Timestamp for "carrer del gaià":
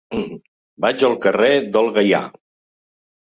1.25-2.23